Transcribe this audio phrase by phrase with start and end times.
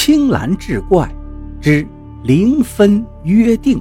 [0.00, 1.12] 青蓝志怪
[1.60, 1.84] 之
[2.22, 3.78] 零分约定。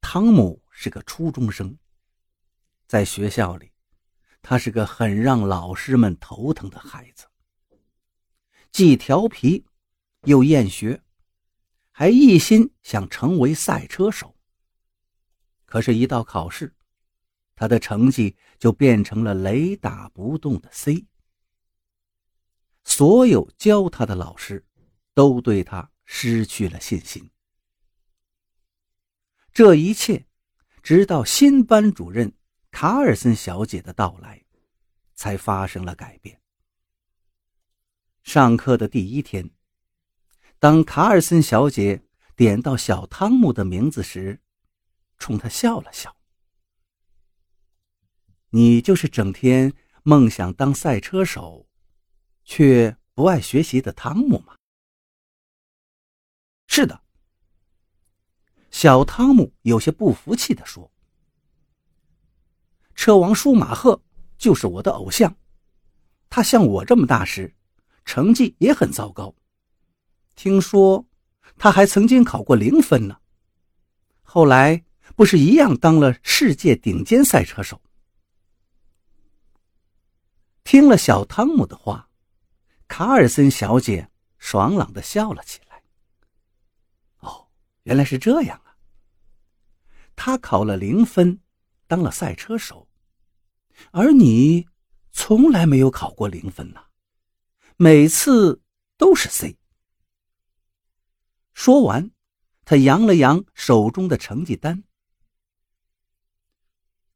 [0.00, 1.76] 汤姆是个初中生，
[2.86, 3.72] 在学校里，
[4.40, 7.26] 他是个很让老师们头疼的孩子，
[8.70, 9.66] 既调皮，
[10.22, 11.02] 又厌学，
[11.90, 14.31] 还一心想成为赛车手。
[15.72, 16.74] 可是，一到考试，
[17.54, 21.06] 他的成绩就变成了雷打不动的 C。
[22.84, 24.66] 所有教他的老师
[25.14, 27.30] 都对他失去了信心。
[29.54, 30.26] 这一切，
[30.82, 32.34] 直到新班主任
[32.70, 34.44] 卡尔森小姐的到来，
[35.14, 36.38] 才发生了改变。
[38.22, 39.50] 上课的第一天，
[40.58, 42.04] 当卡尔森小姐
[42.36, 44.41] 点到小汤姆的名字时，
[45.22, 46.16] 冲他笑了笑
[48.50, 51.68] ：“你就是整天梦想当赛车手，
[52.44, 54.56] 却不爱学习的汤姆吗
[56.66, 57.04] ？”“是的。”
[58.72, 60.90] 小汤姆有些不服气地说
[62.96, 64.02] ：“车王舒马赫
[64.36, 65.36] 就是我的偶像，
[66.28, 67.54] 他像我这么大时，
[68.04, 69.32] 成绩也很糟糕。
[70.34, 71.06] 听说
[71.56, 73.20] 他还曾经考过零分呢，
[74.24, 74.84] 后来……”
[75.16, 77.80] 不是一样当了世界顶尖赛车手？
[80.64, 82.08] 听了小汤姆的话，
[82.88, 85.82] 卡尔森小姐爽朗的笑了起来。
[87.18, 87.48] 哦，
[87.82, 88.76] 原来是这样啊！
[90.14, 91.40] 他考了零分，
[91.86, 92.88] 当了赛车手，
[93.90, 94.68] 而你
[95.10, 96.84] 从来没有考过零分呐，
[97.76, 98.62] 每次
[98.96, 99.58] 都是 C。
[101.52, 102.10] 说完，
[102.64, 104.84] 他扬了扬手中的成绩单。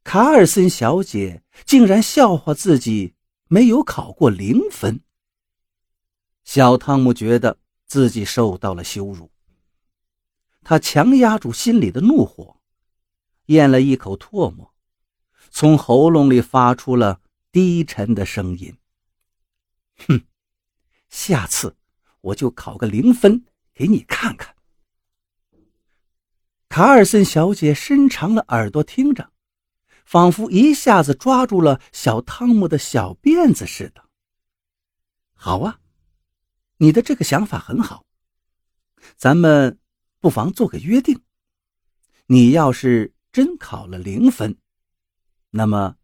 [0.07, 3.17] 卡尔森小姐竟然笑话自己
[3.49, 5.00] 没有考过零分。
[6.44, 7.59] 小汤姆觉得
[7.89, 9.28] 自己受到了羞辱，
[10.62, 12.61] 他强压住心里的怒火，
[13.47, 14.72] 咽了一口唾沫，
[15.50, 18.78] 从喉咙里发出了低沉的声音
[20.06, 20.22] ：“哼，
[21.09, 21.77] 下次
[22.21, 24.55] 我就考个零分给你看看。”
[26.71, 29.33] 卡尔森小姐伸长了耳朵听着。
[30.06, 34.05] 仿佛一下子抓住了小汤姆的小辫子似的。
[35.34, 35.81] 好啊，
[36.78, 38.06] 你的这个想法很好。
[39.16, 39.78] 咱们
[40.21, 41.21] 不妨做个约定：
[42.27, 44.56] 你要是真考了零分，
[45.50, 45.97] 那么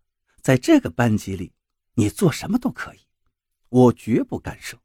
[0.43, 1.53] 在这个班级里，
[1.95, 2.99] 你做什么都可以，
[3.69, 4.77] 我绝不干涉。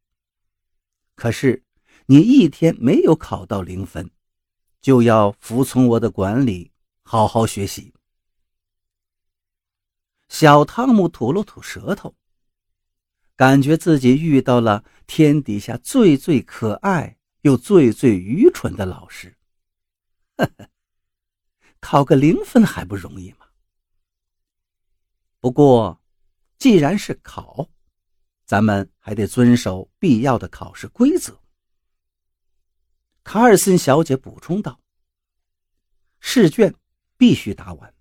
[1.15, 1.63] 可是
[2.05, 4.11] 你一天没有考到零分，
[4.79, 7.93] 就要服从我的管理，好好学习。
[10.29, 12.13] 小汤姆吐了吐舌头，
[13.35, 19.37] 感觉自己遇到了天底下最最可爱又最最愚蠢的老师。
[20.35, 20.69] 呵呵，
[21.79, 23.47] 考个零分还不容易吗？
[25.39, 26.01] 不过，
[26.57, 27.69] 既然是考，
[28.45, 31.39] 咱们还得遵守必要的考试规则。
[33.23, 34.79] 卡尔森小姐补充道
[36.19, 36.75] ：“试卷
[37.17, 37.93] 必须答完，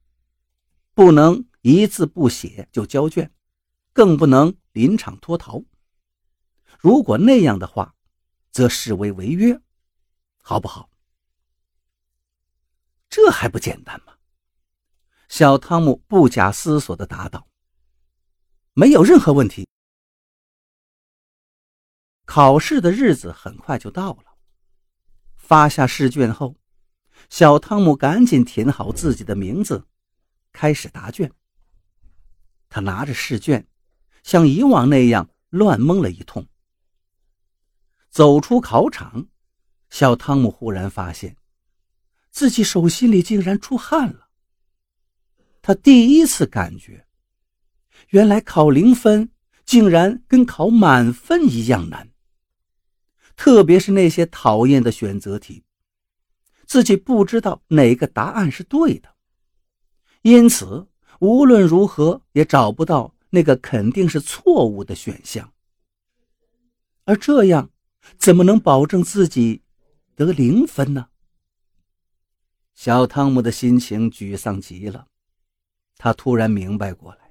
[0.93, 3.28] 不能。”一字不写就交卷，
[3.93, 5.60] 更不能临场脱逃。
[6.78, 7.93] 如果那样的话，
[8.53, 9.60] 则视为违约，
[10.41, 10.88] 好不好？
[13.09, 14.15] 这还不简单吗？
[15.28, 17.49] 小汤姆不假思索的答道
[18.72, 19.66] ：“没有任何问题。”
[22.26, 24.37] 考试的日子很快就到了。
[25.34, 26.55] 发下试卷后，
[27.28, 29.84] 小汤姆赶紧填好自己的名字，
[30.53, 31.32] 开始答卷。
[32.76, 33.66] 他拿着试卷，
[34.22, 36.47] 像以往那样乱蒙了一通。
[38.10, 39.28] 走出考场，
[39.88, 41.38] 小汤姆忽然发现，
[42.31, 44.28] 自己手心里竟然出汗了。
[45.62, 47.06] 他第一次感觉，
[48.11, 49.31] 原来考零分
[49.64, 52.11] 竟然跟考满分一样难。
[53.37, 55.64] 特别是那些讨厌的选择题，
[56.67, 59.14] 自己不知道哪个答案是对的，
[60.20, 60.87] 因此。
[61.20, 65.52] 无论如何也找不到那个肯定是错误的选项，
[67.04, 67.70] 而这样
[68.18, 69.62] 怎么能保证自己
[70.14, 71.08] 得零分呢？
[72.74, 75.06] 小汤姆的心情沮丧极了，
[75.96, 77.30] 他突然明白过来，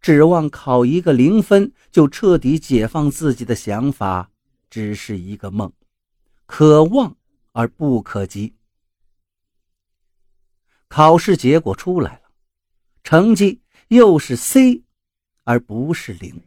[0.00, 4.30] 指望考一个零分就彻底解放自己的想法
[4.70, 5.72] 只是一个梦，
[6.46, 7.16] 可望
[7.50, 8.54] 而不可及。
[10.86, 12.23] 考试结果出来了，
[13.04, 14.82] 成绩又是 C，
[15.44, 16.42] 而不是零。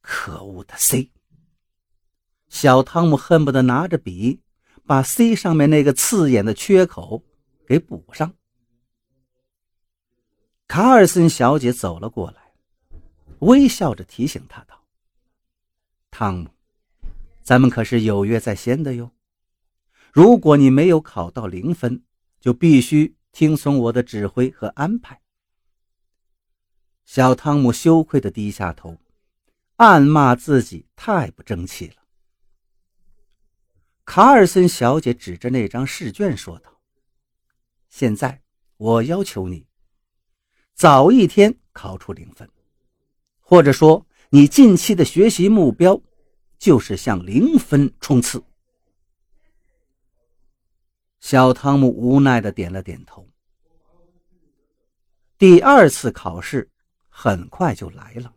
[0.00, 1.10] 可恶的 C！
[2.48, 4.40] 小汤姆恨不得拿着笔
[4.86, 7.22] 把 C 上面那个刺眼的缺口
[7.68, 8.34] 给补上。
[10.66, 12.52] 卡尔森小姐走了过来，
[13.40, 14.86] 微笑着提醒他道
[16.10, 16.48] ：“汤姆，
[17.42, 19.10] 咱们可是有约在先的哟。
[20.12, 22.02] 如果你没有考到零分，
[22.40, 25.20] 就必须听从我的指挥和安排。”
[27.04, 28.96] 小汤姆羞愧的低下头。
[29.76, 31.96] 暗骂自己太不争气了。
[34.04, 36.80] 卡尔森小姐指着那张试卷说道
[37.90, 38.40] ：“现在
[38.76, 39.66] 我要求你，
[40.74, 42.48] 早一天考出零分，
[43.40, 46.00] 或者说你近期的学习目标
[46.56, 48.44] 就是向零分冲刺。”
[51.24, 53.26] 小汤姆无奈的点了点头。
[55.38, 56.70] 第二次考试
[57.08, 58.34] 很快就来了。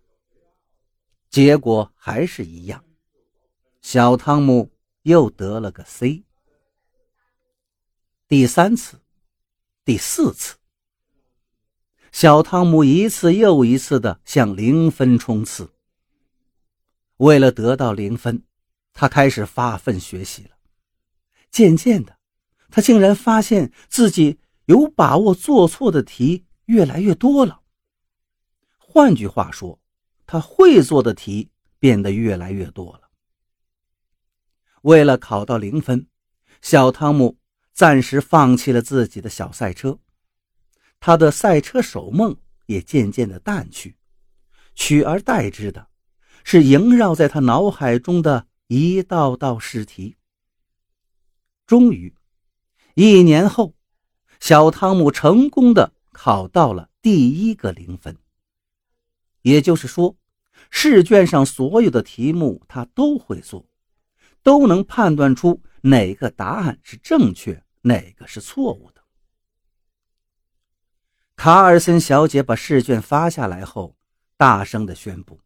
[1.30, 2.81] 结果还是一样，
[3.81, 6.24] 小汤姆又得了个 C。
[8.25, 8.98] 第三次、
[9.83, 10.56] 第四次，
[12.13, 15.69] 小汤姆一次又一次的向零分冲刺。
[17.18, 18.42] 为了得到零分，
[18.94, 20.51] 他开始发奋学习了。
[21.51, 22.17] 渐渐的，
[22.69, 27.62] 他竟然发现自己有把握做错的题越来越多了。
[28.78, 29.80] 换句话说，
[30.25, 31.50] 他会做的题
[31.80, 33.10] 变得越来越多了。
[34.81, 36.08] 为了考到零分，
[36.62, 37.38] 小汤姆
[37.74, 40.00] 暂时放弃了自己的小赛车，
[41.00, 42.36] 他的赛车手梦
[42.66, 43.96] 也渐渐的淡去，
[44.74, 45.88] 取而代之的
[46.44, 50.18] 是萦绕在他脑海中的一道道试题。
[51.66, 52.16] 终于，
[53.00, 53.76] 一年后，
[54.40, 58.18] 小汤姆成功的考到了第一个零分。
[59.44, 60.18] 也就是说，
[60.72, 63.70] 试卷上所有的题目他都会做，
[64.42, 69.04] 都能判断出哪个答案是正确，哪个是错误的。
[71.36, 73.96] 卡尔森小姐把试卷发下来后，
[74.38, 75.40] 大声的宣布：“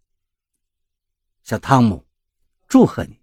[1.44, 2.06] 小汤姆，
[2.69, 3.19] 祝贺你，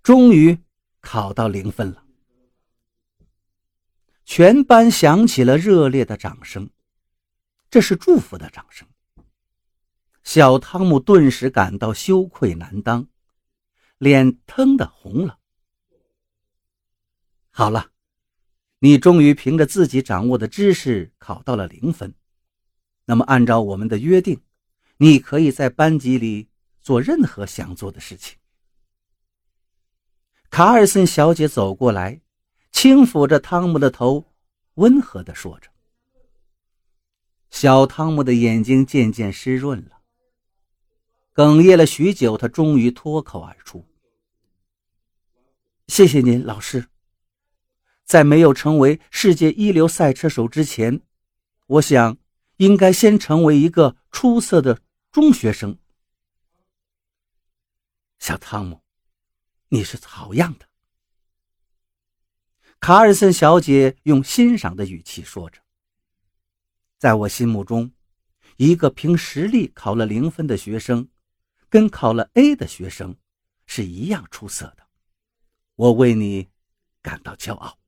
[0.00, 0.56] 终于
[1.00, 2.02] 考到零分了！”
[4.24, 6.70] 全班响起了热烈的掌声，
[7.70, 8.88] 这是祝福的掌声。
[10.22, 13.08] 小汤姆顿时感到羞愧难当，
[13.98, 15.38] 脸腾的红了。
[17.50, 17.90] 好了，
[18.78, 22.14] 你终于凭着自己掌握的知识考到了零分。
[23.04, 24.40] 那么，按照我们的约定，
[24.96, 26.48] 你可以在班级里
[26.80, 28.38] 做任何想做的事情。
[30.48, 32.22] 卡尔森小姐走过来，
[32.84, 34.30] 轻抚着汤姆的头，
[34.74, 35.70] 温和的说着。
[37.48, 40.02] 小汤姆的眼睛渐渐湿润了。
[41.34, 43.86] 哽咽了许久，他终于脱口而出
[45.88, 46.86] ：“谢谢您，老师。
[48.04, 51.00] 在没有成为世界一流赛车手之前，
[51.66, 52.18] 我想
[52.58, 54.78] 应该先成为一个出色的
[55.10, 55.78] 中学生。”
[58.20, 58.82] 小汤姆，
[59.70, 60.66] 你是好样的。”
[62.86, 65.58] 卡尔森小姐用欣赏的语气说着
[67.00, 67.90] ：“在我心目中，
[68.58, 71.08] 一个凭实力考了零分的学生。”
[71.70, 73.16] 跟考了 A 的学生
[73.64, 74.86] 是一样出色的，
[75.76, 76.50] 我为你
[77.00, 77.78] 感到骄傲。